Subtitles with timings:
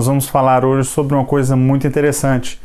[0.00, 2.58] nós vamos falar hoje sobre uma coisa muito interessante: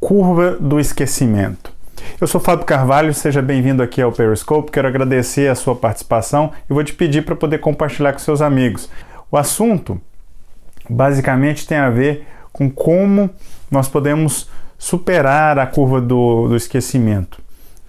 [0.00, 1.72] curva do esquecimento.
[2.20, 4.72] Eu sou Fábio Carvalho, seja bem-vindo aqui ao Periscope.
[4.72, 8.90] Quero agradecer a sua participação e vou te pedir para poder compartilhar com seus amigos.
[9.30, 10.00] O assunto
[10.90, 13.30] basicamente tem a ver com como
[13.70, 17.40] nós podemos superar a curva do, do esquecimento.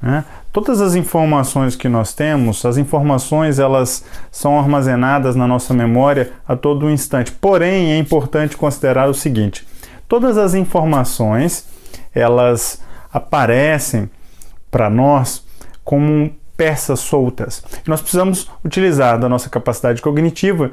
[0.01, 0.23] Né?
[0.51, 6.55] Todas as informações que nós temos, as informações elas são armazenadas na nossa memória a
[6.55, 7.31] todo instante.
[7.31, 9.67] Porém, é importante considerar o seguinte:
[10.07, 11.67] todas as informações
[12.13, 12.81] elas
[13.11, 14.09] aparecem
[14.71, 15.43] para nós
[15.83, 17.63] como peças soltas.
[17.87, 20.71] Nós precisamos utilizar da nossa capacidade cognitiva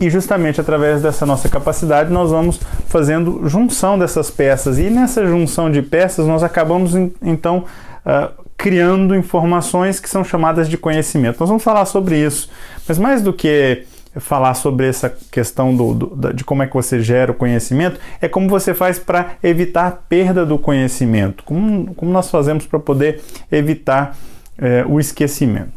[0.00, 5.70] e justamente através dessa nossa capacidade nós vamos fazendo junção dessas peças e nessa junção
[5.70, 7.64] de peças nós acabamos então
[8.04, 11.40] uh, criando informações que são chamadas de conhecimento.
[11.40, 12.48] Nós vamos falar sobre isso,
[12.86, 13.84] mas mais do que
[14.18, 18.28] falar sobre essa questão do, do, de como é que você gera o conhecimento, é
[18.28, 24.16] como você faz para evitar perda do conhecimento, como, como nós fazemos para poder evitar
[24.56, 25.72] é, o esquecimento.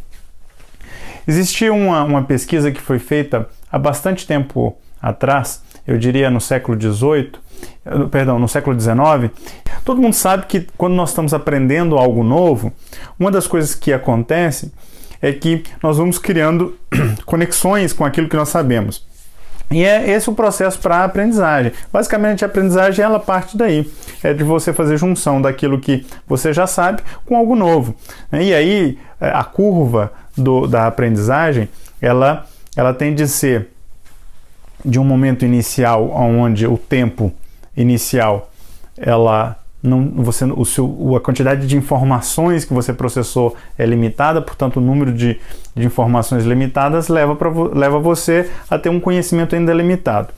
[1.28, 6.80] Existe uma, uma pesquisa que foi feita há bastante tempo atrás, eu diria no século
[6.80, 7.32] XVIII,
[8.10, 9.32] perdão, no século XIX,
[9.84, 12.74] todo mundo sabe que quando nós estamos aprendendo algo novo,
[13.20, 14.72] uma das coisas que acontece
[15.22, 16.78] é que nós vamos criando
[17.26, 19.06] conexões com aquilo que nós sabemos.
[19.72, 21.72] E é esse o processo para a aprendizagem.
[21.92, 23.90] Basicamente, a aprendizagem ela parte daí,
[24.24, 27.96] é de você fazer junção daquilo que você já sabe com algo novo.
[28.32, 31.68] E aí a curva do, da aprendizagem
[32.02, 33.70] ela, ela tem de ser
[34.86, 37.34] de um momento inicial onde o tempo
[37.76, 38.52] inicial
[38.98, 44.78] ela não, você, o seu, a quantidade de informações que você processou é limitada, portanto,
[44.78, 45.40] o número de,
[45.76, 50.30] de informações limitadas leva, pra, leva você a ter um conhecimento ainda limitado.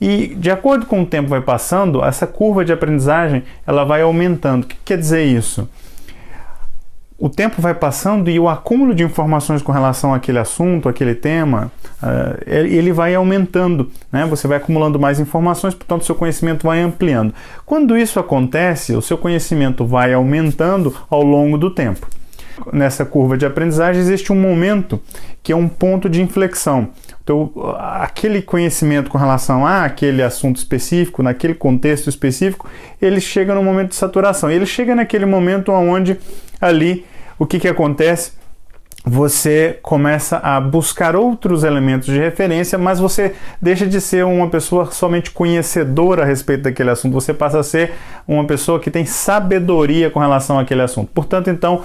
[0.00, 4.64] E de acordo com o tempo vai passando, essa curva de aprendizagem ela vai aumentando.
[4.64, 5.68] O que quer dizer isso?
[7.22, 11.70] O tempo vai passando e o acúmulo de informações com relação àquele assunto, àquele tema,
[12.02, 14.26] uh, ele vai aumentando, né?
[14.26, 17.32] Você vai acumulando mais informações, portanto, seu conhecimento vai ampliando.
[17.64, 22.08] Quando isso acontece, o seu conhecimento vai aumentando ao longo do tempo.
[22.72, 25.00] Nessa curva de aprendizagem existe um momento
[25.44, 26.88] que é um ponto de inflexão.
[27.22, 32.68] Então, aquele conhecimento com relação a aquele assunto específico, naquele contexto específico,
[33.00, 34.50] ele chega no momento de saturação.
[34.50, 36.18] Ele chega naquele momento onde
[36.60, 37.04] ali
[37.42, 38.34] o que, que acontece?
[39.04, 44.92] Você começa a buscar outros elementos de referência, mas você deixa de ser uma pessoa
[44.92, 47.94] somente conhecedora a respeito daquele assunto, você passa a ser
[48.28, 51.10] uma pessoa que tem sabedoria com relação àquele assunto.
[51.12, 51.82] Portanto, então,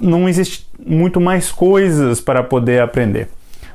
[0.00, 3.28] não existe muito mais coisas para poder aprender.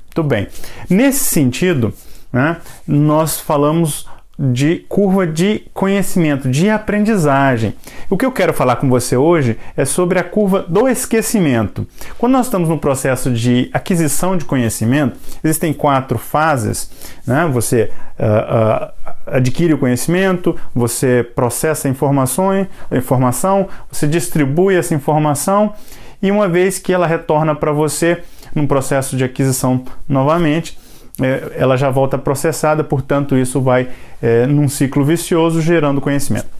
[0.07, 0.49] Muito bem.
[0.89, 1.93] Nesse sentido,
[2.33, 7.73] né, nós falamos de curva de conhecimento, de aprendizagem.
[8.09, 11.87] O que eu quero falar com você hoje é sobre a curva do esquecimento.
[12.17, 16.91] Quando nós estamos no processo de aquisição de conhecimento, existem quatro fases.
[17.25, 17.49] Né?
[17.51, 18.91] Você uh, uh,
[19.25, 25.73] adquire o conhecimento, você processa a informação, você distribui essa informação
[26.21, 28.23] e uma vez que ela retorna para você
[28.53, 30.77] num processo de aquisição novamente,
[31.21, 33.89] é, ela já volta processada, portanto, isso vai
[34.21, 36.57] é, num ciclo vicioso gerando conhecimento.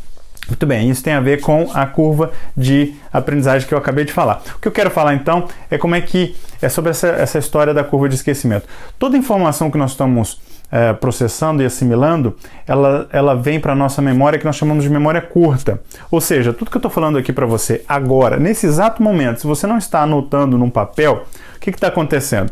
[0.47, 4.13] Muito bem, isso tem a ver com a curva de aprendizagem que eu acabei de
[4.13, 4.41] falar.
[4.56, 7.73] O que eu quero falar então é como é que é sobre essa, essa história
[7.73, 8.66] da curva de esquecimento.
[8.97, 10.40] Toda informação que nós estamos
[10.72, 12.35] é, processando e assimilando,
[12.66, 15.81] ela, ela vem para a nossa memória que nós chamamos de memória curta.
[16.09, 19.47] Ou seja, tudo que eu estou falando aqui para você agora, nesse exato momento, se
[19.47, 21.25] você não está anotando num papel,
[21.56, 22.51] o que está acontecendo?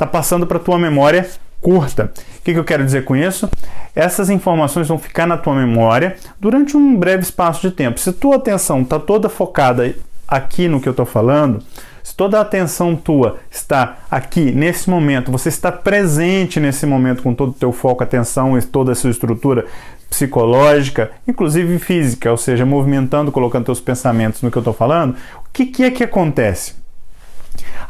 [0.00, 1.28] Está passando para a tua memória
[1.60, 2.10] curta.
[2.38, 3.50] O que, que eu quero dizer com isso?
[3.94, 8.00] Essas informações vão ficar na tua memória durante um breve espaço de tempo.
[8.00, 9.94] Se tua atenção está toda focada
[10.26, 11.62] aqui no que eu estou falando,
[12.02, 17.34] se toda a atenção tua está aqui nesse momento, você está presente nesse momento com
[17.34, 19.66] todo o teu foco, atenção e toda a sua estrutura
[20.08, 25.50] psicológica, inclusive física, ou seja, movimentando, colocando teus pensamentos no que eu estou falando, o
[25.52, 26.79] que, que é que acontece?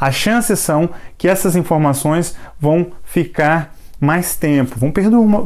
[0.01, 0.89] As chances são
[1.19, 4.91] que essas informações vão ficar mais tempo, vão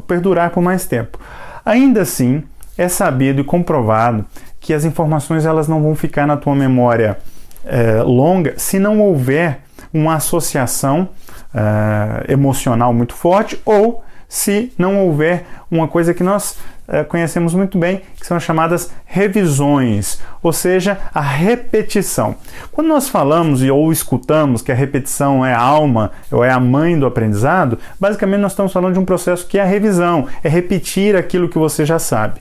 [0.00, 1.18] perdurar por mais tempo.
[1.64, 2.44] Ainda assim,
[2.78, 4.24] é sabido e comprovado
[4.60, 7.18] que as informações elas não vão ficar na tua memória
[7.64, 9.60] é, longa se não houver
[9.92, 11.08] uma associação
[11.54, 14.04] é, emocional muito forte ou
[14.34, 16.56] se não houver uma coisa que nós
[16.88, 22.34] é, conhecemos muito bem, que são as chamadas revisões, ou seja, a repetição.
[22.72, 26.58] Quando nós falamos e ou escutamos que a repetição é a alma ou é a
[26.58, 30.48] mãe do aprendizado, basicamente nós estamos falando de um processo que é a revisão, é
[30.48, 32.40] repetir aquilo que você já sabe.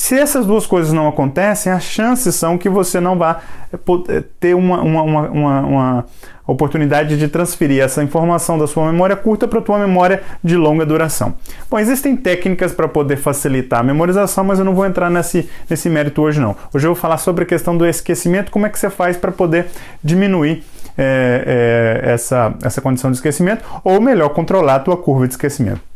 [0.00, 4.24] Se essas duas coisas não acontecem, as chances são que você não vá eh, eh,
[4.40, 6.04] ter uma, uma, uma, uma
[6.46, 10.86] oportunidade de transferir essa informação da sua memória curta para a tua memória de longa
[10.86, 11.34] duração.
[11.70, 15.90] Bom, existem técnicas para poder facilitar a memorização, mas eu não vou entrar nesse, nesse
[15.90, 16.56] mérito hoje não.
[16.72, 19.30] Hoje eu vou falar sobre a questão do esquecimento, como é que você faz para
[19.30, 19.66] poder
[20.02, 20.64] diminuir
[20.96, 25.89] é, é, essa, essa condição de esquecimento, ou melhor, controlar a tua curva de esquecimento.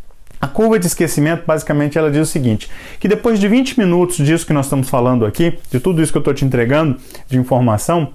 [0.44, 2.70] A curva de esquecimento, basicamente, ela diz o seguinte:
[3.00, 6.18] que depois de 20 minutos disso que nós estamos falando aqui, de tudo isso que
[6.18, 8.12] eu estou te entregando de informação,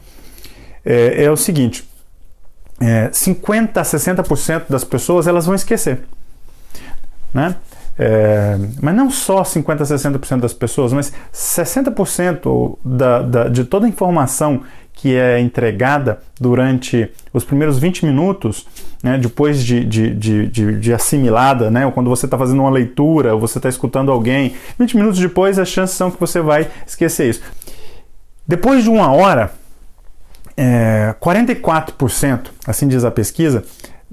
[0.85, 1.83] é, é o seguinte:
[2.79, 6.01] é, 50 a 60% das pessoas elas vão esquecer.
[7.33, 7.55] Né?
[8.01, 13.85] É, mas não só 50 a 60% das pessoas, mas 60% da, da, de toda
[13.85, 14.61] a informação
[14.93, 18.65] que é entregada durante os primeiros 20 minutos,
[19.03, 23.33] né, depois de, de, de, de, assimilada, né, ou quando você está fazendo uma leitura,
[23.33, 27.29] ou você está escutando alguém, 20 minutos depois as chances são que você vai esquecer
[27.29, 27.41] isso.
[28.47, 29.51] Depois de uma hora,
[30.55, 33.63] é, 44%, assim diz a pesquisa,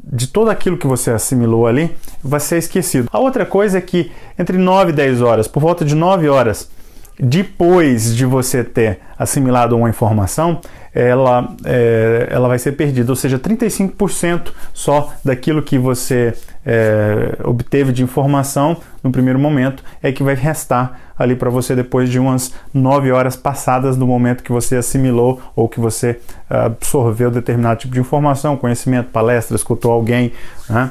[0.07, 3.09] de todo aquilo que você assimilou ali vai ser esquecido.
[3.13, 6.71] A outra coisa é que entre 9 e 10 horas, por volta de 9 horas,
[7.19, 10.61] depois de você ter assimilado uma informação,
[10.95, 16.35] ela, é, ela vai ser perdida, ou seja, 35% só daquilo que você
[16.65, 22.11] é, obteve de informação no primeiro momento é que vai restar ali para você depois
[22.11, 27.81] de umas 9 horas passadas do momento que você assimilou ou que você absorveu determinado
[27.81, 30.33] tipo de informação, conhecimento, palestra, escutou alguém.
[30.69, 30.91] Né?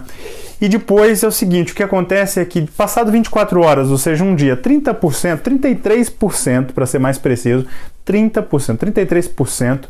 [0.60, 4.24] E depois é o seguinte: o que acontece é que, passado 24 horas, ou seja,
[4.24, 7.66] um dia, 30%, 33%, para ser mais preciso,
[8.06, 9.86] 30%, 33%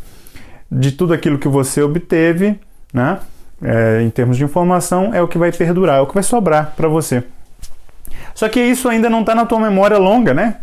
[0.71, 2.59] de tudo aquilo que você obteve,
[2.93, 3.19] né,
[3.61, 6.73] é, em termos de informação, é o que vai perdurar, é o que vai sobrar
[6.75, 7.23] para você.
[8.33, 10.57] Só que isso ainda não está na tua memória longa, né?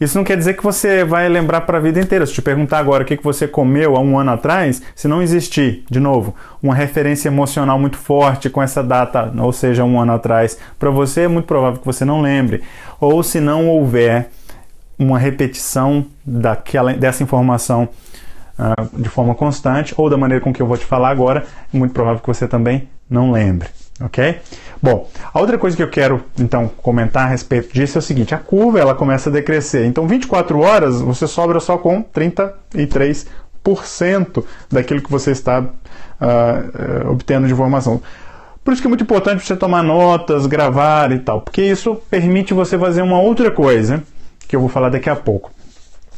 [0.00, 2.26] Isso não quer dizer que você vai lembrar para a vida inteira.
[2.26, 5.84] Se te perguntar agora o que você comeu há um ano atrás, se não existir,
[5.88, 10.58] de novo, uma referência emocional muito forte com essa data, ou seja, um ano atrás,
[10.78, 12.62] para você é muito provável que você não lembre.
[13.00, 14.30] Ou se não houver
[14.98, 17.88] uma repetição daquela, dessa informação
[18.58, 21.76] uh, de forma constante, ou da maneira com que eu vou te falar agora, é
[21.76, 23.68] muito provável que você também não lembre
[24.00, 24.40] ok?
[24.82, 28.34] Bom, a outra coisa que eu quero então comentar a respeito disso é o seguinte:
[28.34, 29.86] a curva ela começa a decrescer.
[29.86, 37.52] Então, 24 horas você sobra só com 33% daquilo que você está uh, obtendo de
[37.52, 38.02] informação.
[38.62, 42.52] Por isso que é muito importante você tomar notas, gravar e tal, porque isso permite
[42.52, 44.02] você fazer uma outra coisa
[44.48, 45.50] que eu vou falar daqui a pouco.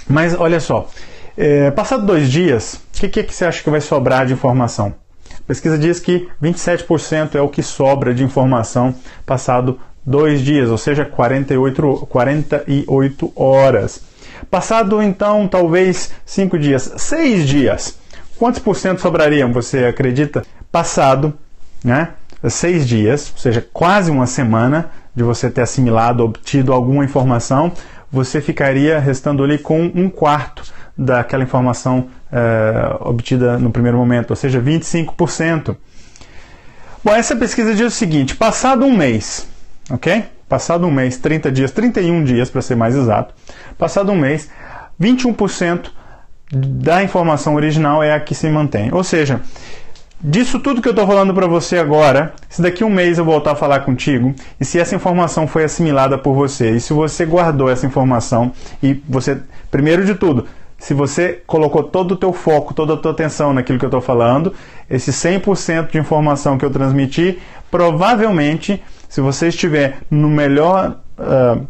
[0.08, 0.88] Mas olha só,
[1.36, 4.94] é, passado dois dias, o que, que, que você acha que vai sobrar de informação?
[5.46, 8.94] pesquisa diz que 27% é o que sobra de informação
[9.24, 14.02] passado dois dias, ou seja, 48, 48 horas.
[14.50, 17.98] Passado então talvez cinco dias, seis dias,
[18.38, 20.44] quantos por cento sobrariam, você acredita?
[20.70, 21.32] Passado,
[21.82, 22.10] né?
[22.48, 27.72] Seis dias, ou seja, quase uma semana de você ter assimilado, obtido alguma informação,
[28.10, 30.62] você ficaria restando ali com um quarto
[30.96, 35.76] daquela informação é, obtida no primeiro momento, ou seja, 25%.
[37.04, 39.48] Bom, essa pesquisa diz o seguinte: passado um mês,
[39.90, 40.24] ok?
[40.48, 43.34] Passado um mês, 30 dias, 31 dias para ser mais exato,
[43.76, 44.50] passado um mês,
[45.00, 45.90] 21%
[46.50, 48.92] da informação original é a que se mantém.
[48.92, 49.40] Ou seja,
[50.20, 53.52] disso tudo que eu estou falando para você agora, se daqui um mês eu voltar
[53.52, 57.70] a falar contigo, e se essa informação foi assimilada por você, e se você guardou
[57.70, 60.46] essa informação, e você, primeiro de tudo,
[60.78, 64.00] se você colocou todo o teu foco, toda a tua atenção naquilo que eu estou
[64.00, 64.54] falando,
[64.88, 67.38] esse 100% de informação que eu transmiti,
[67.70, 71.66] provavelmente, se você estiver no melhor, uh,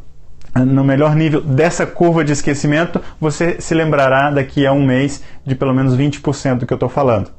[0.62, 5.54] no melhor nível dessa curva de esquecimento, você se lembrará daqui a um mês de
[5.54, 7.37] pelo menos 20% do que eu estou falando.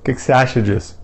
[0.00, 0.98] O que, que você acha disso?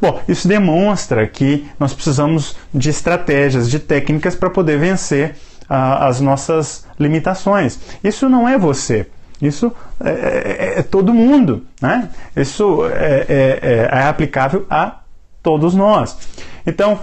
[0.00, 5.36] Bom, isso demonstra que nós precisamos de estratégias, de técnicas para poder vencer
[5.68, 7.78] as nossas limitações.
[8.04, 9.06] Isso não é você.
[9.40, 9.72] Isso
[10.04, 11.66] é, é, é todo mundo.
[11.80, 12.08] Né?
[12.36, 15.00] Isso é, é, é, é aplicável a
[15.42, 16.16] todos nós.
[16.66, 17.00] Então,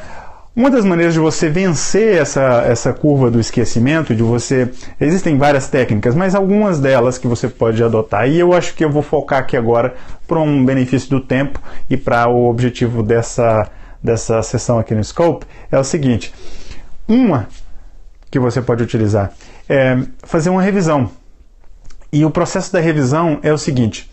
[0.59, 4.69] uma das maneiras de você vencer essa, essa curva do esquecimento, de você.
[4.99, 8.27] Existem várias técnicas, mas algumas delas que você pode adotar.
[8.27, 9.95] E eu acho que eu vou focar aqui agora
[10.27, 13.71] para um benefício do tempo e para o objetivo dessa,
[14.03, 16.33] dessa sessão aqui no Scope é o seguinte:
[17.07, 17.47] uma
[18.29, 19.31] que você pode utilizar
[19.69, 21.09] é fazer uma revisão.
[22.11, 24.08] E o processo da revisão é o seguinte: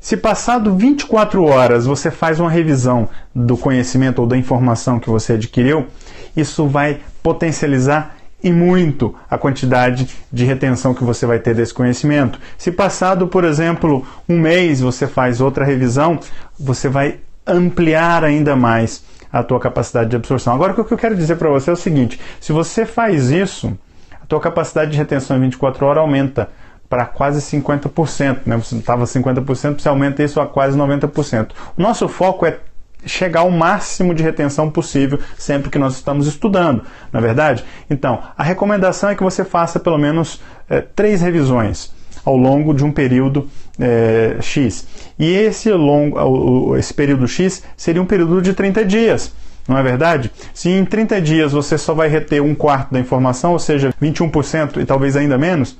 [0.00, 5.34] se passado 24 horas você faz uma revisão do conhecimento ou da informação que você
[5.34, 5.86] adquiriu,
[6.34, 12.38] isso vai potencializar e muito a quantidade de retenção que você vai ter desse conhecimento.
[12.56, 16.18] Se passado, por exemplo, um mês você faz outra revisão,
[16.58, 20.54] você vai ampliar ainda mais a tua capacidade de absorção.
[20.54, 23.78] Agora, o que eu quero dizer para você é o seguinte: se você faz isso,
[24.20, 26.48] a tua capacidade de retenção em 24 horas aumenta
[26.90, 28.56] para quase 50%, né?
[28.56, 31.50] Você estava 50%, você aumenta isso a quase 90%.
[31.78, 32.58] O nosso foco é
[33.06, 36.82] chegar ao máximo de retenção possível sempre que nós estamos estudando,
[37.12, 37.64] na é verdade?
[37.88, 41.92] Então, a recomendação é que você faça pelo menos é, três revisões
[42.24, 44.86] ao longo de um período é, X.
[45.18, 49.32] E esse, longo, esse período X seria um período de 30 dias.
[49.68, 50.30] Não é verdade?
[50.52, 54.82] Se em 30 dias você só vai reter um quarto da informação, ou seja, 21%
[54.82, 55.78] e talvez ainda menos,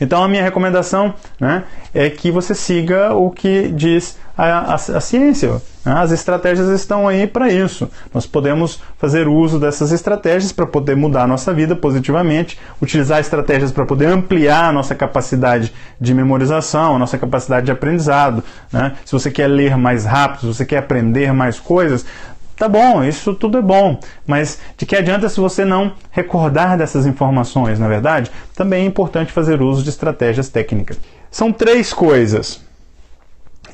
[0.00, 5.00] então a minha recomendação né, é que você siga o que diz a, a, a
[5.00, 5.60] ciência.
[5.84, 5.92] Né?
[5.92, 7.90] As estratégias estão aí para isso.
[8.14, 13.72] Nós podemos fazer uso dessas estratégias para poder mudar a nossa vida positivamente, utilizar estratégias
[13.72, 18.44] para poder ampliar a nossa capacidade de memorização, a nossa capacidade de aprendizado.
[18.72, 18.92] Né?
[19.04, 22.06] Se você quer ler mais rápido, se você quer aprender mais coisas,
[22.58, 27.06] Tá bom, isso tudo é bom, mas de que adianta se você não recordar dessas
[27.06, 28.32] informações, na é verdade?
[28.54, 30.98] Também é importante fazer uso de estratégias técnicas.
[31.30, 32.60] São três coisas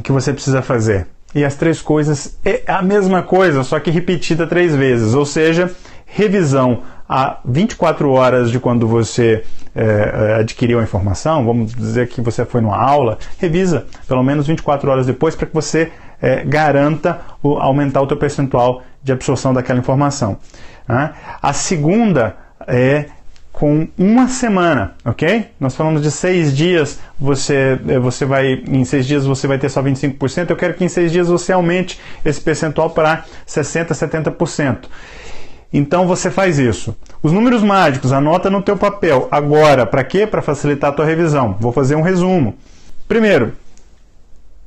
[0.02, 1.06] que você precisa fazer.
[1.34, 5.74] E as três coisas é a mesma coisa, só que repetida três vezes, ou seja,
[6.04, 12.44] revisão a 24 horas de quando você é, adquiriu a informação, vamos dizer que você
[12.44, 17.56] foi numa aula, revisa pelo menos 24 horas depois para que você é, garanta o,
[17.58, 20.38] aumentar o teu percentual de absorção daquela informação.
[20.88, 21.12] Né?
[21.42, 23.06] A segunda é
[23.54, 25.46] com uma semana, ok?
[25.60, 29.68] Nós falamos de seis dias, você, é, você vai, em seis dias você vai ter
[29.68, 34.78] só 25%, eu quero que em seis dias você aumente esse percentual para 60%, 70%.
[35.72, 36.96] Então você faz isso.
[37.22, 39.28] Os números mágicos, anota no teu papel.
[39.30, 40.26] Agora, para quê?
[40.26, 41.56] Para facilitar a tua revisão.
[41.60, 42.54] Vou fazer um resumo.
[43.06, 43.52] Primeiro,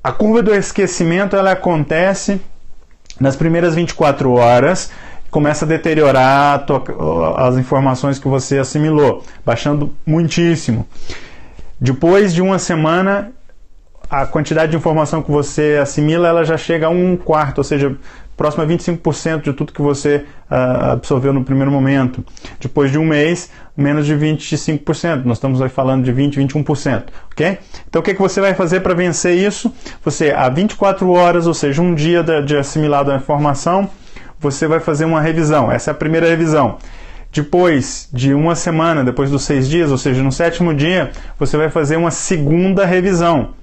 [0.08, 2.40] a curva do esquecimento ela acontece
[3.20, 4.90] nas primeiras 24 horas,
[5.30, 6.66] começa a deteriorar
[7.36, 10.88] as informações que você assimilou, baixando muitíssimo.
[11.78, 13.34] Depois de uma semana,
[14.10, 17.94] a quantidade de informação que você assimila ela já chega a um quarto, ou seja,
[18.38, 22.24] próximo a 25% de tudo que você uh, absorveu no primeiro momento.
[22.60, 25.26] Depois de um mês, menos de 25%.
[25.26, 27.58] Nós estamos aí falando de 20, 21%, ok?
[27.90, 29.74] Então o que, que você vai fazer para vencer isso?
[30.06, 33.90] Você, há 24 horas, ou seja, um dia de, de assimilado a informação,
[34.40, 35.72] você vai fazer uma revisão.
[35.72, 36.78] Essa é a primeira revisão.
[37.32, 41.70] Depois de uma semana, depois dos seis dias, ou seja, no sétimo dia, você vai
[41.70, 43.54] fazer uma segunda revisão.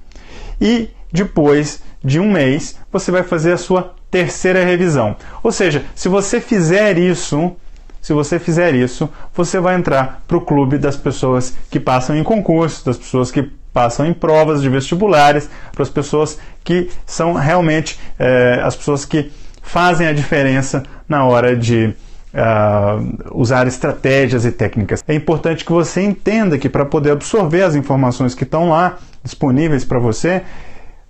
[0.61, 5.15] E depois de um mês, você vai fazer a sua terceira revisão.
[5.43, 7.53] Ou seja, se você fizer isso,
[7.99, 12.23] se você fizer isso, você vai entrar para o clube das pessoas que passam em
[12.23, 17.99] concursos, das pessoas que passam em provas de vestibulares, para as pessoas que são realmente
[18.17, 19.31] é, as pessoas que
[19.61, 21.93] fazem a diferença na hora de
[22.35, 25.03] uh, usar estratégias e técnicas.
[25.07, 29.83] É importante que você entenda que para poder absorver as informações que estão lá disponíveis
[29.83, 30.43] para você,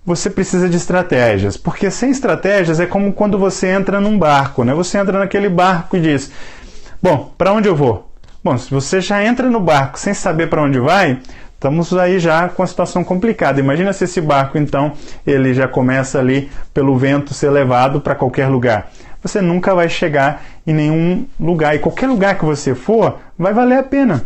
[0.06, 4.72] você precisa de estratégias, porque sem estratégias é como quando você entra num barco, né?
[4.72, 6.30] Você entra naquele barco e diz:
[7.02, 8.08] "Bom, para onde eu vou?"
[8.42, 11.18] Bom, se você já entra no barco sem saber para onde vai,
[11.54, 13.58] estamos aí já com a situação complicada.
[13.58, 14.92] Imagina se esse barco então
[15.26, 18.92] ele já começa ali pelo vento ser levado para qualquer lugar.
[19.20, 23.78] Você nunca vai chegar em nenhum lugar e qualquer lugar que você for vai valer
[23.78, 24.24] a pena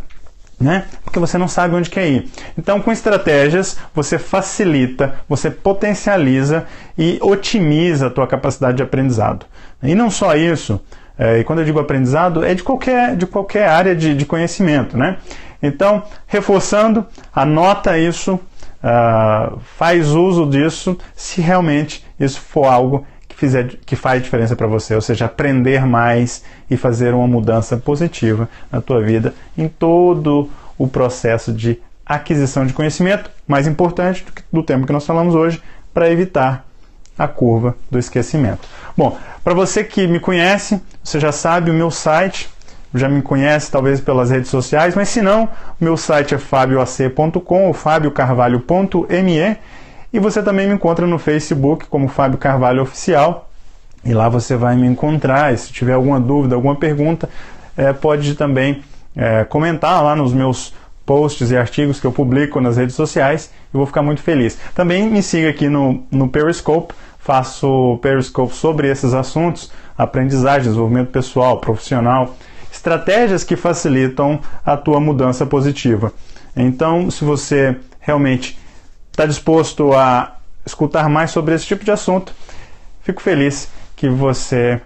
[0.60, 0.84] né?
[1.02, 2.30] Porque você não sabe onde quer ir.
[2.56, 6.66] Então, com estratégias, você facilita, você potencializa
[6.98, 9.46] e otimiza a tua capacidade de aprendizado.
[9.82, 10.78] E não só isso,
[11.18, 14.96] é, e quando eu digo aprendizado, é de qualquer, de qualquer área de, de conhecimento,
[14.96, 15.16] né?
[15.62, 23.06] Então, reforçando, anota isso, uh, faz uso disso, se realmente isso for algo
[23.40, 28.46] fizer, que faz diferença para você, ou seja, aprender mais e fazer uma mudança positiva
[28.70, 34.42] na tua vida em todo o processo de aquisição de conhecimento, mais importante do, que,
[34.78, 35.62] do que nós falamos hoje,
[35.94, 36.66] para evitar
[37.18, 38.68] a curva do esquecimento.
[38.94, 42.50] Bom, para você que me conhece, você já sabe o meu site,
[42.94, 45.48] já me conhece talvez pelas redes sociais, mas se não,
[45.80, 49.56] meu site é fabioac.com ou fabiocarvalho.me
[50.12, 53.48] e você também me encontra no Facebook como Fábio Carvalho Oficial.
[54.04, 55.52] E lá você vai me encontrar.
[55.52, 57.28] E se tiver alguma dúvida, alguma pergunta,
[57.76, 58.82] é, pode também
[59.14, 60.74] é, comentar lá nos meus
[61.06, 63.50] posts e artigos que eu publico nas redes sociais.
[63.72, 64.58] Eu vou ficar muito feliz.
[64.74, 66.94] Também me siga aqui no, no Periscope.
[67.18, 72.34] Faço Periscope sobre esses assuntos: aprendizagem, desenvolvimento pessoal, profissional,
[72.72, 76.12] estratégias que facilitam a tua mudança positiva.
[76.56, 78.58] Então, se você realmente
[79.10, 82.32] está disposto a escutar mais sobre esse tipo de assunto,
[83.02, 84.80] fico feliz que você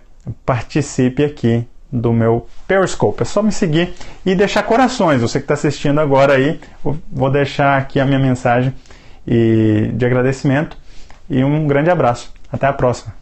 [0.45, 3.23] participe aqui do meu Periscope.
[3.23, 3.95] É só me seguir
[4.27, 5.21] e deixar corações.
[5.21, 6.61] Você que está assistindo agora aí,
[7.13, 8.75] vou deixar aqui a minha mensagem
[9.27, 10.77] de agradecimento
[11.31, 12.33] e um grande abraço.
[12.51, 13.15] Até a próxima.